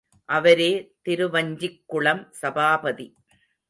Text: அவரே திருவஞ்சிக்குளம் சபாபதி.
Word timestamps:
அவரே 0.29 0.93
திருவஞ்சிக்குளம் 1.09 2.23
சபாபதி. 2.31 3.07